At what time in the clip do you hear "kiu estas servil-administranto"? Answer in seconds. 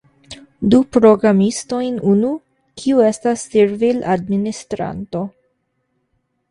2.83-5.25